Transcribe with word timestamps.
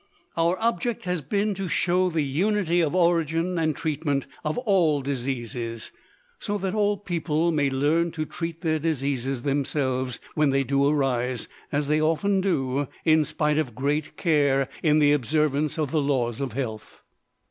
Our 0.35 0.57
object 0.59 1.05
has 1.05 1.21
been 1.21 1.53
to 1.53 1.67
show 1.67 2.09
the 2.09 2.23
unity 2.23 2.81
of 2.81 2.95
origin 2.95 3.59
and 3.59 3.75
treatment 3.75 4.25
of 4.43 4.57
all 4.57 5.01
diseases, 5.03 5.91
so 6.39 6.57
that 6.57 6.73
all 6.73 6.97
people 6.97 7.51
may 7.51 7.69
learn 7.69 8.09
to 8.13 8.25
treat 8.25 8.61
their 8.61 8.79
diseases 8.79 9.43
themselves 9.43 10.17
when 10.33 10.49
they 10.49 10.63
do 10.63 10.87
arise, 10.87 11.47
as 11.71 11.85
they 11.85 12.01
often 12.01 12.41
do, 12.41 12.87
in 13.05 13.23
spite 13.23 13.59
of 13.59 13.75
great 13.75 14.17
care 14.17 14.67
in 14.81 14.97
the 14.97 15.13
observance 15.13 15.77
of 15.77 15.91
the 15.91 16.01
laws 16.01 16.41
of 16.41 16.53
health. 16.53 17.03